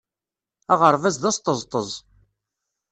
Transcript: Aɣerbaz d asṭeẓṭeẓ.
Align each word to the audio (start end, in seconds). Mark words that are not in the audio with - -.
Aɣerbaz 0.73 1.15
d 1.17 1.23
asṭeẓṭeẓ. 1.29 1.89